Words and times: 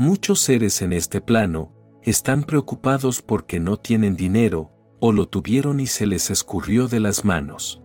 Muchos 0.00 0.40
seres 0.40 0.80
en 0.80 0.94
este 0.94 1.20
plano 1.20 1.74
están 2.02 2.44
preocupados 2.44 3.20
porque 3.20 3.60
no 3.60 3.76
tienen 3.76 4.16
dinero, 4.16 4.70
o 4.98 5.12
lo 5.12 5.28
tuvieron 5.28 5.78
y 5.78 5.86
se 5.86 6.06
les 6.06 6.30
escurrió 6.30 6.88
de 6.88 7.00
las 7.00 7.26
manos. 7.26 7.82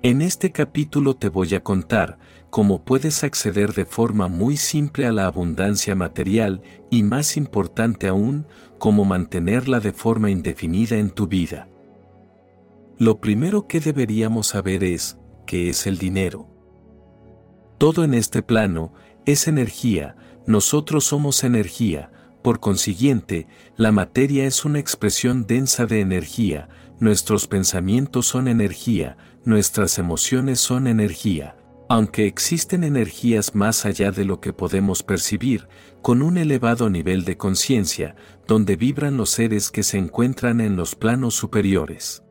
En 0.00 0.22
este 0.22 0.52
capítulo 0.52 1.14
te 1.14 1.28
voy 1.28 1.54
a 1.54 1.62
contar 1.62 2.18
cómo 2.48 2.82
puedes 2.82 3.24
acceder 3.24 3.74
de 3.74 3.84
forma 3.84 4.28
muy 4.28 4.56
simple 4.56 5.04
a 5.04 5.12
la 5.12 5.26
abundancia 5.26 5.94
material 5.94 6.62
y 6.90 7.02
más 7.02 7.36
importante 7.36 8.08
aún, 8.08 8.46
cómo 8.78 9.04
mantenerla 9.04 9.80
de 9.80 9.92
forma 9.92 10.30
indefinida 10.30 10.96
en 10.96 11.10
tu 11.10 11.26
vida. 11.26 11.68
Lo 12.96 13.20
primero 13.20 13.66
que 13.66 13.80
deberíamos 13.80 14.46
saber 14.46 14.82
es, 14.82 15.18
¿qué 15.46 15.68
es 15.68 15.86
el 15.86 15.98
dinero? 15.98 16.48
Todo 17.76 18.02
en 18.02 18.14
este 18.14 18.42
plano 18.42 18.94
es 19.26 19.46
energía, 19.46 20.16
nosotros 20.46 21.04
somos 21.04 21.44
energía, 21.44 22.10
por 22.42 22.58
consiguiente, 22.58 23.46
la 23.76 23.92
materia 23.92 24.46
es 24.46 24.64
una 24.64 24.80
expresión 24.80 25.46
densa 25.46 25.86
de 25.86 26.00
energía, 26.00 26.68
nuestros 26.98 27.46
pensamientos 27.46 28.26
son 28.26 28.48
energía, 28.48 29.16
nuestras 29.44 29.98
emociones 29.98 30.58
son 30.58 30.88
energía. 30.88 31.56
Aunque 31.88 32.26
existen 32.26 32.84
energías 32.84 33.54
más 33.54 33.84
allá 33.86 34.10
de 34.10 34.24
lo 34.24 34.40
que 34.40 34.52
podemos 34.52 35.02
percibir, 35.02 35.68
con 36.00 36.22
un 36.22 36.36
elevado 36.36 36.90
nivel 36.90 37.24
de 37.24 37.36
conciencia, 37.36 38.16
donde 38.48 38.76
vibran 38.76 39.16
los 39.16 39.30
seres 39.30 39.70
que 39.70 39.82
se 39.82 39.98
encuentran 39.98 40.60
en 40.60 40.74
los 40.74 40.96
planos 40.96 41.34
superiores. 41.34 42.24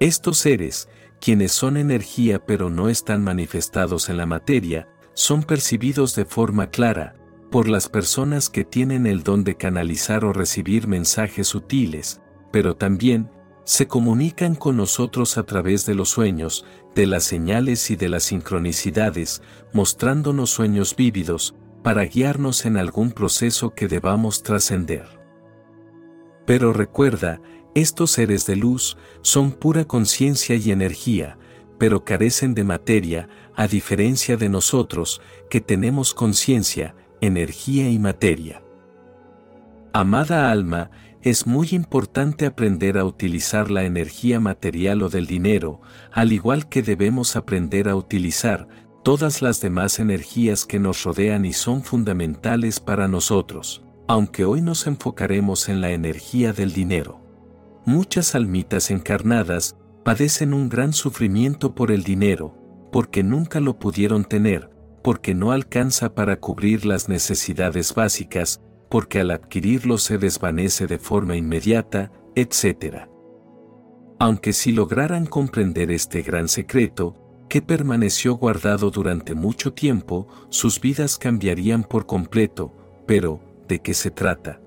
Estos 0.00 0.38
seres, 0.38 0.88
quienes 1.20 1.52
son 1.52 1.76
energía 1.76 2.44
pero 2.44 2.70
no 2.70 2.88
están 2.88 3.22
manifestados 3.22 4.08
en 4.08 4.16
la 4.16 4.26
materia, 4.26 4.88
son 5.20 5.42
percibidos 5.42 6.14
de 6.14 6.24
forma 6.24 6.70
clara, 6.70 7.14
por 7.50 7.68
las 7.68 7.90
personas 7.90 8.48
que 8.48 8.64
tienen 8.64 9.06
el 9.06 9.22
don 9.22 9.44
de 9.44 9.54
canalizar 9.54 10.24
o 10.24 10.32
recibir 10.32 10.88
mensajes 10.88 11.46
sutiles, 11.46 12.22
pero 12.50 12.74
también 12.74 13.30
se 13.64 13.86
comunican 13.86 14.54
con 14.54 14.78
nosotros 14.78 15.36
a 15.36 15.42
través 15.42 15.84
de 15.84 15.94
los 15.94 16.08
sueños, 16.08 16.64
de 16.94 17.06
las 17.06 17.24
señales 17.24 17.90
y 17.90 17.96
de 17.96 18.08
las 18.08 18.22
sincronicidades, 18.22 19.42
mostrándonos 19.74 20.48
sueños 20.48 20.96
vívidos, 20.96 21.54
para 21.82 22.04
guiarnos 22.04 22.64
en 22.64 22.78
algún 22.78 23.12
proceso 23.12 23.74
que 23.74 23.88
debamos 23.88 24.42
trascender. 24.42 25.04
Pero 26.46 26.72
recuerda, 26.72 27.42
estos 27.74 28.12
seres 28.12 28.46
de 28.46 28.56
luz 28.56 28.96
son 29.20 29.52
pura 29.52 29.84
conciencia 29.84 30.56
y 30.56 30.70
energía, 30.70 31.36
pero 31.80 32.04
carecen 32.04 32.52
de 32.52 32.62
materia, 32.62 33.30
a 33.56 33.66
diferencia 33.66 34.36
de 34.36 34.50
nosotros, 34.50 35.22
que 35.48 35.62
tenemos 35.62 36.12
conciencia, 36.12 36.94
energía 37.22 37.88
y 37.88 37.98
materia. 37.98 38.62
Amada 39.94 40.50
alma, 40.50 40.90
es 41.22 41.46
muy 41.46 41.68
importante 41.70 42.44
aprender 42.44 42.98
a 42.98 43.06
utilizar 43.06 43.70
la 43.70 43.84
energía 43.84 44.40
material 44.40 45.00
o 45.02 45.08
del 45.08 45.26
dinero, 45.26 45.80
al 46.12 46.32
igual 46.32 46.68
que 46.68 46.82
debemos 46.82 47.34
aprender 47.34 47.88
a 47.88 47.96
utilizar 47.96 48.68
todas 49.02 49.40
las 49.40 49.62
demás 49.62 50.00
energías 50.00 50.66
que 50.66 50.78
nos 50.78 51.02
rodean 51.04 51.46
y 51.46 51.54
son 51.54 51.82
fundamentales 51.82 52.78
para 52.78 53.08
nosotros, 53.08 53.82
aunque 54.06 54.44
hoy 54.44 54.60
nos 54.60 54.86
enfocaremos 54.86 55.70
en 55.70 55.80
la 55.80 55.92
energía 55.92 56.52
del 56.52 56.74
dinero. 56.74 57.22
Muchas 57.86 58.34
almitas 58.34 58.90
encarnadas 58.90 59.76
padecen 60.04 60.54
un 60.54 60.68
gran 60.68 60.92
sufrimiento 60.92 61.74
por 61.74 61.90
el 61.90 62.02
dinero, 62.02 62.56
porque 62.92 63.22
nunca 63.22 63.60
lo 63.60 63.78
pudieron 63.78 64.24
tener, 64.24 64.70
porque 65.02 65.34
no 65.34 65.52
alcanza 65.52 66.14
para 66.14 66.36
cubrir 66.40 66.84
las 66.84 67.08
necesidades 67.08 67.94
básicas, 67.94 68.60
porque 68.88 69.20
al 69.20 69.30
adquirirlo 69.30 69.98
se 69.98 70.18
desvanece 70.18 70.86
de 70.86 70.98
forma 70.98 71.36
inmediata, 71.36 72.10
etc. 72.34 73.08
Aunque 74.18 74.52
si 74.52 74.72
lograran 74.72 75.26
comprender 75.26 75.90
este 75.90 76.22
gran 76.22 76.48
secreto, 76.48 77.16
que 77.48 77.62
permaneció 77.62 78.34
guardado 78.34 78.90
durante 78.90 79.34
mucho 79.34 79.72
tiempo, 79.72 80.28
sus 80.50 80.80
vidas 80.80 81.18
cambiarían 81.18 81.84
por 81.84 82.06
completo, 82.06 82.74
pero, 83.06 83.40
¿de 83.66 83.80
qué 83.80 83.94
se 83.94 84.10
trata? 84.10 84.60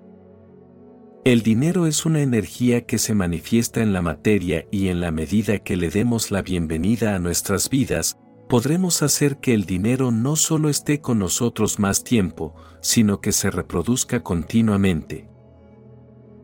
El 1.26 1.42
dinero 1.42 1.88
es 1.88 2.06
una 2.06 2.22
energía 2.22 2.86
que 2.86 2.98
se 2.98 3.16
manifiesta 3.16 3.82
en 3.82 3.94
la 3.94 4.02
materia 4.02 4.66
y 4.72 4.90
en 4.90 5.00
la 5.00 5.10
medida 5.10 5.60
que 5.60 5.78
le 5.78 5.90
demos 5.90 6.32
la 6.32 6.42
bienvenida 6.42 7.16
a 7.16 7.20
nuestras 7.20 7.70
vidas, 7.70 8.18
podremos 8.50 9.02
hacer 9.02 9.38
que 9.38 9.54
el 9.54 9.64
dinero 9.64 10.12
no 10.12 10.36
solo 10.36 10.68
esté 10.68 11.00
con 11.00 11.20
nosotros 11.20 11.80
más 11.80 12.04
tiempo, 12.04 12.54
sino 12.82 13.22
que 13.22 13.32
se 13.32 13.50
reproduzca 13.52 14.22
continuamente. 14.22 15.30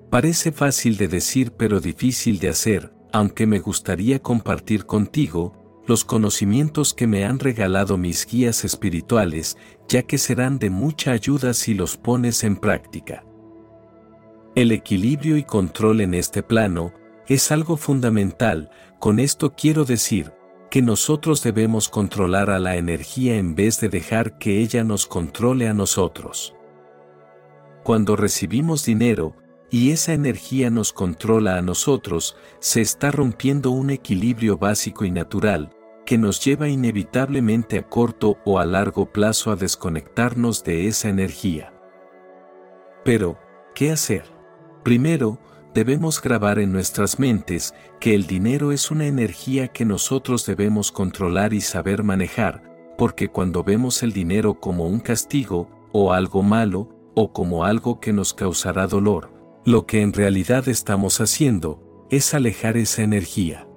Parece 0.09 0.53
fácil 0.53 0.96
de 0.96 1.09
decir 1.09 1.51
pero 1.57 1.81
difícil 1.81 2.40
de 2.40 2.47
hacer, 2.47 2.94
aunque 3.11 3.46
me 3.47 3.59
gustaría 3.59 4.19
compartir 4.19 4.85
contigo 4.85 5.81
los 5.88 6.06
conocimientos 6.06 6.94
que 6.94 7.06
me 7.06 7.25
han 7.25 7.40
regalado 7.40 7.97
mis 7.97 8.25
guías 8.25 8.63
espirituales, 8.63 9.57
ya 9.90 10.03
que 10.03 10.17
serán 10.17 10.57
de 10.57 10.69
mucha 10.69 11.11
ayuda 11.11 11.53
si 11.53 11.73
los 11.73 11.97
pones 11.97 12.46
en 12.46 12.56
práctica. 12.56 13.25
El 14.59 14.74
equilibrio 14.74 15.38
y 15.38 15.44
control 15.44 16.02
en 16.02 16.14
este 16.14 16.44
plano 16.44 16.92
es 17.28 17.50
algo 17.50 17.78
fundamental, 17.78 18.70
con 19.00 19.20
esto 19.20 19.53
quiero 19.56 19.86
decir, 19.86 20.34
que 20.70 20.81
nosotros 20.81 21.42
debemos 21.42 21.88
controlar 21.88 22.50
a 22.50 22.59
la 22.59 22.75
energía 22.75 23.38
en 23.38 23.56
vez 23.56 23.80
de 23.80 23.88
dejar 23.88 24.38
que 24.38 24.59
ella 24.59 24.84
nos 24.84 25.08
controle 25.08 25.70
a 25.70 25.74
nosotros. 25.74 26.58
Cuando 27.84 28.18
recibimos 28.18 28.84
dinero, 28.84 29.34
y 29.70 29.92
esa 29.92 30.12
energía 30.12 30.70
nos 30.70 30.91
controla 30.91 31.56
a 31.56 31.62
nosotros, 31.62 32.36
se 32.59 32.81
está 32.81 33.12
rompiendo 33.12 33.72
un 33.72 33.91
equilibrio 33.91 34.58
básico 34.58 35.06
y 35.06 35.12
natural, 35.12 35.70
que 36.06 36.18
nos 36.18 36.44
lleva 36.44 36.68
inevitablemente 36.68 37.78
a 37.78 37.88
corto 37.88 38.38
o 38.44 38.59
a 38.59 38.66
largo 38.66 39.09
plazo 39.09 39.52
a 39.52 39.56
desconectarnos 39.56 40.66
de 40.66 40.90
esa 40.90 41.08
energía. 41.08 41.72
Pero, 43.06 43.40
¿qué 43.74 43.91
hacer? 43.91 44.38
Primero, 44.84 45.40
debemos 45.73 46.22
grabar 46.22 46.59
en 46.59 46.72
nuestras 46.72 47.19
mentes 47.19 47.73
que 48.00 48.16
el 48.16 48.28
dinero 48.28 48.72
es 48.72 48.91
una 48.91 49.07
energía 49.07 49.67
que 49.67 49.85
nosotros 49.85 50.45
debemos 50.45 50.91
controlar 50.91 51.53
y 51.53 51.62
saber 51.62 52.03
manejar, 52.03 52.63
porque 52.97 53.28
cuando 53.28 53.63
vemos 53.63 54.03
el 54.03 54.13
dinero 54.13 54.59
como 54.59 54.88
un 54.88 55.00
castigo, 55.00 55.69
o 55.91 56.13
algo 56.13 56.44
malo, 56.44 56.90
o 57.16 57.34
como 57.34 57.66
algo 57.66 58.00
que 58.00 58.13
nos 58.13 58.34
causará 58.34 58.88
dolor, 58.88 59.31
lo 59.66 59.85
que 59.85 60.01
en 60.01 60.13
realidad 60.13 60.67
estamos 60.69 61.19
haciendo 61.19 62.07
es 62.09 62.34
alejar 62.34 62.78
esa 62.78 63.03
energía. 63.03 63.67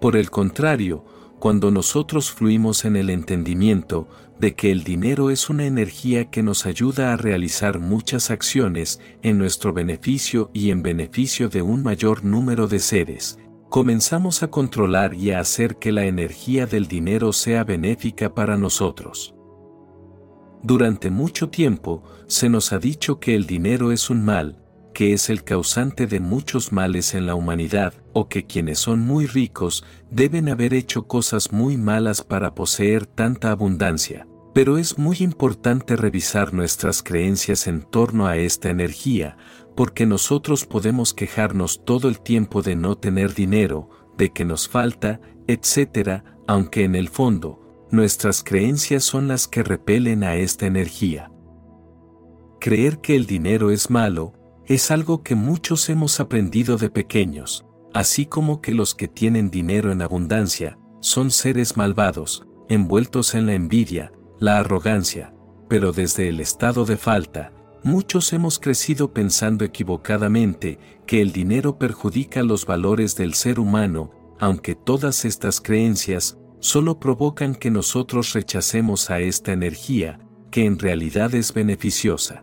Por 0.00 0.16
el 0.16 0.30
contrario, 0.30 1.04
cuando 1.42 1.72
nosotros 1.72 2.30
fluimos 2.30 2.84
en 2.84 2.94
el 2.94 3.10
entendimiento 3.10 4.06
de 4.38 4.54
que 4.54 4.70
el 4.70 4.84
dinero 4.84 5.28
es 5.28 5.50
una 5.50 5.66
energía 5.66 6.30
que 6.30 6.40
nos 6.40 6.66
ayuda 6.66 7.12
a 7.12 7.16
realizar 7.16 7.80
muchas 7.80 8.30
acciones 8.30 9.00
en 9.22 9.38
nuestro 9.38 9.72
beneficio 9.72 10.52
y 10.54 10.70
en 10.70 10.84
beneficio 10.84 11.48
de 11.48 11.60
un 11.60 11.82
mayor 11.82 12.24
número 12.24 12.68
de 12.68 12.78
seres, 12.78 13.40
comenzamos 13.68 14.44
a 14.44 14.50
controlar 14.50 15.14
y 15.14 15.32
a 15.32 15.40
hacer 15.40 15.78
que 15.78 15.90
la 15.90 16.04
energía 16.04 16.66
del 16.66 16.86
dinero 16.86 17.32
sea 17.32 17.64
benéfica 17.64 18.32
para 18.32 18.56
nosotros. 18.56 19.34
Durante 20.62 21.10
mucho 21.10 21.48
tiempo 21.48 22.04
se 22.28 22.48
nos 22.50 22.72
ha 22.72 22.78
dicho 22.78 23.18
que 23.18 23.34
el 23.34 23.46
dinero 23.46 23.90
es 23.90 24.10
un 24.10 24.24
mal, 24.24 24.61
que 24.92 25.12
es 25.12 25.30
el 25.30 25.44
causante 25.44 26.06
de 26.06 26.20
muchos 26.20 26.72
males 26.72 27.14
en 27.14 27.26
la 27.26 27.34
humanidad, 27.34 27.94
o 28.12 28.28
que 28.28 28.44
quienes 28.44 28.78
son 28.78 29.00
muy 29.00 29.26
ricos 29.26 29.84
deben 30.10 30.48
haber 30.48 30.74
hecho 30.74 31.06
cosas 31.06 31.52
muy 31.52 31.76
malas 31.76 32.22
para 32.22 32.54
poseer 32.54 33.06
tanta 33.06 33.50
abundancia. 33.50 34.26
Pero 34.54 34.76
es 34.76 34.98
muy 34.98 35.16
importante 35.20 35.96
revisar 35.96 36.52
nuestras 36.52 37.02
creencias 37.02 37.66
en 37.66 37.82
torno 37.82 38.26
a 38.26 38.36
esta 38.36 38.68
energía, 38.68 39.36
porque 39.74 40.04
nosotros 40.04 40.66
podemos 40.66 41.14
quejarnos 41.14 41.84
todo 41.84 42.08
el 42.08 42.20
tiempo 42.20 42.60
de 42.62 42.76
no 42.76 42.96
tener 42.96 43.34
dinero, 43.34 43.88
de 44.18 44.30
que 44.30 44.44
nos 44.44 44.68
falta, 44.68 45.20
etc., 45.46 46.22
aunque 46.46 46.84
en 46.84 46.94
el 46.94 47.08
fondo, 47.08 47.86
nuestras 47.90 48.42
creencias 48.42 49.04
son 49.04 49.28
las 49.28 49.48
que 49.48 49.62
repelen 49.62 50.24
a 50.24 50.36
esta 50.36 50.66
energía. 50.66 51.30
Creer 52.60 52.98
que 52.98 53.16
el 53.16 53.26
dinero 53.26 53.70
es 53.70 53.90
malo, 53.90 54.34
es 54.74 54.90
algo 54.90 55.22
que 55.22 55.34
muchos 55.34 55.90
hemos 55.90 56.18
aprendido 56.18 56.78
de 56.78 56.88
pequeños, 56.88 57.66
así 57.92 58.24
como 58.24 58.62
que 58.62 58.72
los 58.72 58.94
que 58.94 59.06
tienen 59.06 59.50
dinero 59.50 59.92
en 59.92 60.00
abundancia 60.00 60.78
son 61.00 61.30
seres 61.30 61.76
malvados, 61.76 62.46
envueltos 62.70 63.34
en 63.34 63.44
la 63.44 63.52
envidia, 63.52 64.12
la 64.38 64.58
arrogancia, 64.58 65.34
pero 65.68 65.92
desde 65.92 66.30
el 66.30 66.40
estado 66.40 66.86
de 66.86 66.96
falta, 66.96 67.52
muchos 67.82 68.32
hemos 68.32 68.58
crecido 68.58 69.12
pensando 69.12 69.66
equivocadamente 69.66 70.78
que 71.06 71.20
el 71.20 71.32
dinero 71.32 71.78
perjudica 71.78 72.42
los 72.42 72.64
valores 72.64 73.14
del 73.14 73.34
ser 73.34 73.60
humano, 73.60 74.10
aunque 74.40 74.74
todas 74.74 75.26
estas 75.26 75.60
creencias 75.60 76.38
solo 76.60 76.98
provocan 76.98 77.56
que 77.56 77.70
nosotros 77.70 78.32
rechacemos 78.32 79.10
a 79.10 79.20
esta 79.20 79.52
energía, 79.52 80.18
que 80.50 80.64
en 80.64 80.78
realidad 80.78 81.34
es 81.34 81.52
beneficiosa. 81.52 82.42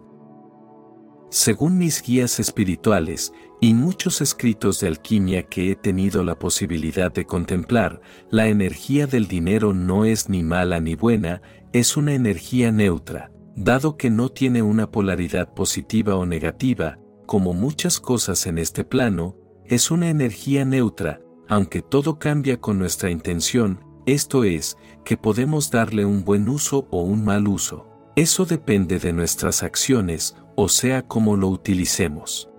Según 1.29 1.77
mis 1.77 2.01
guías 2.01 2.39
espirituales 2.39 3.33
y 3.61 3.75
muchos 3.75 4.19
escritos 4.19 4.79
de 4.79 4.87
alquimia 4.87 5.43
que 5.43 5.71
he 5.71 5.75
tenido 5.75 6.23
la 6.23 6.39
posibilidad 6.39 7.11
de 7.11 7.25
contemplar, 7.25 8.01
la 8.31 8.47
energía 8.47 9.05
del 9.05 9.27
dinero 9.27 9.75
no 9.75 10.05
es 10.05 10.27
ni 10.27 10.41
mala 10.41 10.79
ni 10.79 10.95
buena, 10.95 11.43
es 11.71 11.97
una 11.97 12.15
energía 12.15 12.71
neutra, 12.71 13.31
dado 13.55 13.95
que 13.95 14.09
no 14.09 14.29
tiene 14.29 14.63
una 14.63 14.89
polaridad 14.89 15.53
positiva 15.53 16.15
o 16.15 16.25
negativa, 16.25 16.97
como 17.27 17.53
muchas 17.53 17.99
cosas 17.99 18.47
en 18.47 18.57
este 18.57 18.83
plano, 18.83 19.37
es 19.65 19.91
una 19.91 20.09
energía 20.09 20.65
neutra, 20.65 21.21
aunque 21.47 21.83
todo 21.83 22.17
cambia 22.17 22.59
con 22.59 22.79
nuestra 22.79 23.11
intención, 23.11 23.85
esto 24.07 24.43
es, 24.43 24.77
que 25.05 25.15
podemos 25.15 25.69
darle 25.69 26.05
un 26.05 26.23
buen 26.25 26.49
uso 26.49 26.87
o 26.89 27.03
un 27.03 27.23
mal 27.23 27.47
uso. 27.47 27.85
Eso 28.15 28.45
depende 28.45 28.97
de 28.97 29.13
nuestras 29.13 29.61
acciones, 29.61 30.35
o 30.61 30.67
sea 30.67 31.03
cómo 31.03 31.38
lo 31.38 31.47
utilicemos. 31.47 32.50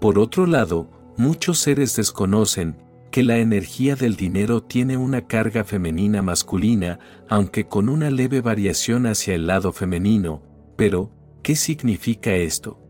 Por 0.00 0.18
otro 0.18 0.46
lado, 0.46 0.90
muchos 1.18 1.58
seres 1.58 1.94
desconocen 1.96 2.78
que 3.10 3.22
la 3.22 3.36
energía 3.36 3.94
del 3.94 4.16
dinero 4.16 4.62
tiene 4.62 4.96
una 4.96 5.26
carga 5.26 5.62
femenina 5.62 6.22
masculina, 6.22 6.98
aunque 7.28 7.68
con 7.68 7.90
una 7.90 8.10
leve 8.10 8.40
variación 8.40 9.04
hacia 9.04 9.34
el 9.34 9.46
lado 9.46 9.70
femenino, 9.72 10.42
pero, 10.76 11.10
¿qué 11.42 11.54
significa 11.54 12.32
esto? 12.32 12.80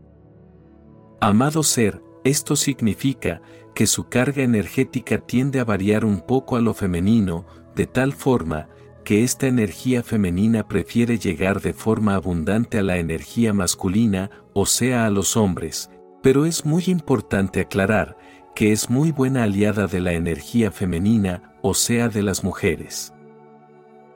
Amado 1.19 1.61
ser, 1.63 2.01
esto 2.23 2.55
significa 2.55 3.41
que 3.75 3.85
su 3.85 4.07
carga 4.07 4.43
energética 4.43 5.17
tiende 5.17 5.59
a 5.59 5.65
variar 5.65 6.05
un 6.05 6.21
poco 6.21 6.55
a 6.55 6.61
lo 6.61 6.73
femenino, 6.73 7.45
de 7.75 7.85
tal 7.85 8.13
forma 8.13 8.69
que 9.03 9.23
esta 9.23 9.47
energía 9.47 10.03
femenina 10.03 10.67
prefiere 10.67 11.17
llegar 11.17 11.61
de 11.61 11.73
forma 11.73 12.15
abundante 12.15 12.77
a 12.79 12.83
la 12.83 12.97
energía 12.97 13.53
masculina, 13.53 14.29
o 14.53 14.65
sea 14.65 15.05
a 15.05 15.09
los 15.09 15.35
hombres, 15.37 15.89
pero 16.21 16.45
es 16.45 16.65
muy 16.65 16.83
importante 16.87 17.59
aclarar 17.61 18.17
que 18.55 18.71
es 18.71 18.89
muy 18.89 19.11
buena 19.11 19.43
aliada 19.43 19.87
de 19.87 19.99
la 19.99 20.13
energía 20.13 20.71
femenina, 20.71 21.55
o 21.61 21.73
sea 21.73 22.09
de 22.09 22.21
las 22.21 22.43
mujeres. 22.43 23.13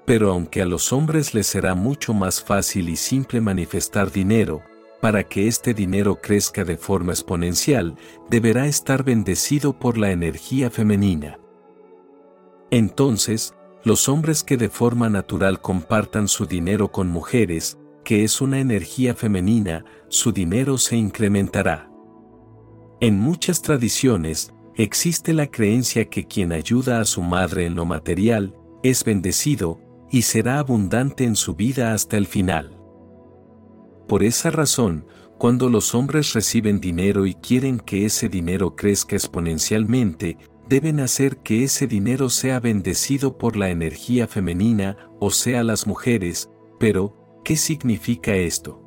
Pero 0.05 0.31
aunque 0.31 0.61
a 0.61 0.65
los 0.65 0.93
hombres 0.93 1.33
les 1.33 1.47
será 1.47 1.75
mucho 1.75 2.13
más 2.13 2.41
fácil 2.41 2.87
y 2.89 2.95
simple 2.95 3.41
manifestar 3.41 4.11
dinero, 4.11 4.61
para 5.01 5.23
que 5.23 5.47
este 5.47 5.73
dinero 5.73 6.19
crezca 6.21 6.63
de 6.63 6.77
forma 6.77 7.11
exponencial, 7.11 7.95
deberá 8.29 8.67
estar 8.67 9.03
bendecido 9.03 9.77
por 9.77 9.97
la 9.97 10.11
energía 10.11 10.69
femenina. 10.69 11.39
Entonces, 12.71 13.53
los 13.87 14.09
hombres 14.09 14.43
que 14.43 14.57
de 14.57 14.67
forma 14.67 15.09
natural 15.09 15.61
compartan 15.61 16.27
su 16.27 16.45
dinero 16.45 16.91
con 16.91 17.07
mujeres, 17.07 17.77
que 18.03 18.25
es 18.25 18.41
una 18.41 18.59
energía 18.59 19.15
femenina, 19.15 19.85
su 20.09 20.33
dinero 20.33 20.77
se 20.77 20.97
incrementará. 20.97 21.89
En 22.99 23.17
muchas 23.17 23.61
tradiciones, 23.61 24.53
existe 24.75 25.31
la 25.31 25.47
creencia 25.47 26.09
que 26.09 26.27
quien 26.27 26.51
ayuda 26.51 26.99
a 26.99 27.05
su 27.05 27.21
madre 27.21 27.65
en 27.65 27.75
lo 27.75 27.85
material, 27.85 28.53
es 28.83 29.05
bendecido, 29.05 29.79
y 30.11 30.23
será 30.23 30.59
abundante 30.59 31.23
en 31.23 31.37
su 31.37 31.55
vida 31.55 31.93
hasta 31.93 32.17
el 32.17 32.27
final. 32.27 32.77
Por 34.07 34.21
esa 34.23 34.51
razón, 34.51 35.05
cuando 35.37 35.69
los 35.69 35.95
hombres 35.95 36.33
reciben 36.33 36.81
dinero 36.81 37.25
y 37.25 37.35
quieren 37.35 37.79
que 37.79 38.05
ese 38.05 38.27
dinero 38.27 38.75
crezca 38.75 39.15
exponencialmente, 39.15 40.37
deben 40.67 40.99
hacer 40.99 41.37
que 41.37 41.63
ese 41.63 41.87
dinero 41.87 42.29
sea 42.29 42.59
bendecido 42.59 43.37
por 43.37 43.55
la 43.55 43.69
energía 43.69 44.27
femenina, 44.27 44.97
o 45.19 45.31
sea 45.31 45.63
las 45.63 45.87
mujeres, 45.87 46.49
pero, 46.79 47.41
¿qué 47.43 47.55
significa 47.55 48.35
esto? 48.35 48.83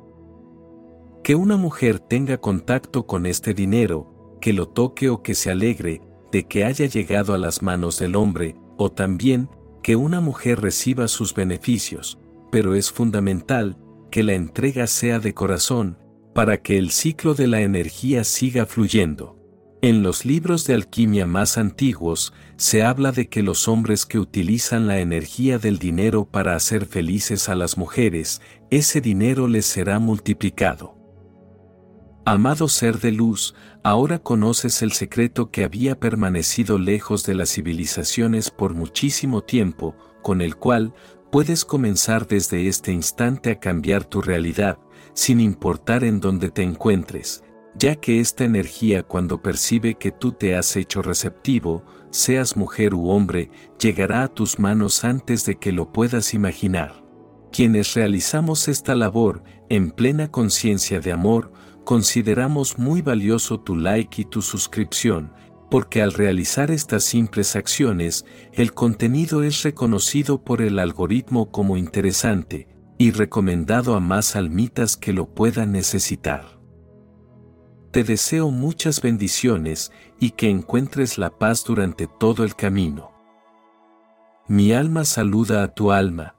Que 1.23 1.35
una 1.35 1.57
mujer 1.57 1.99
tenga 1.99 2.37
contacto 2.37 3.05
con 3.05 3.25
este 3.25 3.53
dinero, 3.53 4.37
que 4.41 4.53
lo 4.53 4.67
toque 4.67 5.09
o 5.09 5.21
que 5.21 5.35
se 5.35 5.51
alegre 5.51 6.01
de 6.31 6.47
que 6.47 6.63
haya 6.65 6.85
llegado 6.85 7.33
a 7.33 7.37
las 7.37 7.61
manos 7.61 7.99
del 7.99 8.15
hombre, 8.15 8.55
o 8.77 8.91
también 8.91 9.49
que 9.83 9.95
una 9.95 10.21
mujer 10.21 10.61
reciba 10.61 11.07
sus 11.07 11.33
beneficios, 11.33 12.17
pero 12.51 12.75
es 12.75 12.91
fundamental 12.91 13.77
que 14.11 14.23
la 14.23 14.33
entrega 14.33 14.87
sea 14.87 15.19
de 15.19 15.33
corazón, 15.33 15.97
para 16.33 16.61
que 16.61 16.77
el 16.77 16.91
ciclo 16.91 17.33
de 17.33 17.47
la 17.47 17.61
energía 17.61 18.23
siga 18.23 18.65
fluyendo. 18.65 19.40
En 19.83 20.03
los 20.03 20.25
libros 20.25 20.67
de 20.67 20.75
alquimia 20.75 21.25
más 21.25 21.57
antiguos, 21.57 22.33
se 22.55 22.83
habla 22.83 23.11
de 23.11 23.29
que 23.29 23.41
los 23.41 23.67
hombres 23.67 24.05
que 24.05 24.19
utilizan 24.19 24.85
la 24.85 24.99
energía 24.99 25.57
del 25.57 25.79
dinero 25.79 26.25
para 26.25 26.55
hacer 26.55 26.85
felices 26.85 27.49
a 27.49 27.55
las 27.55 27.79
mujeres, 27.79 28.41
ese 28.69 29.01
dinero 29.01 29.47
les 29.47 29.65
será 29.65 29.97
multiplicado. 29.97 30.95
Amado 32.25 32.67
ser 32.67 32.99
de 32.99 33.11
luz, 33.11 33.55
ahora 33.83 34.19
conoces 34.19 34.83
el 34.83 34.91
secreto 34.91 35.49
que 35.49 35.63
había 35.63 35.99
permanecido 35.99 36.77
lejos 36.77 37.25
de 37.25 37.33
las 37.33 37.49
civilizaciones 37.49 38.51
por 38.51 38.75
muchísimo 38.75 39.41
tiempo, 39.41 39.95
con 40.21 40.41
el 40.41 40.57
cual 40.57 40.93
puedes 41.31 41.65
comenzar 41.65 42.27
desde 42.27 42.67
este 42.67 42.91
instante 42.91 43.49
a 43.49 43.59
cambiar 43.59 44.05
tu 44.05 44.21
realidad, 44.21 44.77
sin 45.15 45.39
importar 45.39 46.03
en 46.03 46.19
dónde 46.19 46.51
te 46.51 46.61
encuentres, 46.61 47.43
ya 47.75 47.95
que 47.95 48.19
esta 48.19 48.43
energía 48.43 49.03
cuando 49.03 49.41
percibe 49.41 49.95
que 49.95 50.11
tú 50.11 50.31
te 50.33 50.55
has 50.55 50.75
hecho 50.75 51.01
receptivo, 51.01 51.83
seas 52.09 52.57
mujer 52.57 52.93
u 52.93 53.09
hombre, 53.09 53.49
llegará 53.79 54.23
a 54.23 54.27
tus 54.27 54.59
manos 54.59 55.03
antes 55.03 55.45
de 55.45 55.55
que 55.55 55.71
lo 55.71 55.91
puedas 55.91 56.33
imaginar. 56.33 57.03
Quienes 57.51 57.93
realizamos 57.93 58.67
esta 58.67 58.95
labor, 58.95 59.43
en 59.69 59.91
plena 59.91 60.29
conciencia 60.29 60.99
de 60.99 61.11
amor, 61.11 61.51
consideramos 61.83 62.77
muy 62.77 63.01
valioso 63.01 63.59
tu 63.59 63.75
like 63.75 64.21
y 64.21 64.25
tu 64.25 64.41
suscripción, 64.41 65.33
porque 65.69 66.01
al 66.01 66.13
realizar 66.13 66.71
estas 66.71 67.03
simples 67.03 67.55
acciones, 67.55 68.25
el 68.53 68.73
contenido 68.73 69.43
es 69.43 69.63
reconocido 69.63 70.43
por 70.43 70.61
el 70.61 70.79
algoritmo 70.79 71.51
como 71.51 71.77
interesante, 71.77 72.67
y 72.97 73.11
recomendado 73.11 73.95
a 73.95 73.99
más 73.99 74.35
almitas 74.35 74.95
que 74.95 75.11
lo 75.11 75.33
puedan 75.33 75.71
necesitar. 75.71 76.60
Te 77.91 78.05
deseo 78.05 78.51
muchas 78.51 79.01
bendiciones 79.01 79.91
y 80.17 80.31
que 80.31 80.49
encuentres 80.49 81.17
la 81.17 81.29
paz 81.29 81.65
durante 81.65 82.07
todo 82.07 82.45
el 82.45 82.55
camino. 82.55 83.11
Mi 84.47 84.71
alma 84.71 85.03
saluda 85.03 85.61
a 85.61 85.73
tu 85.73 85.91
alma, 85.91 86.35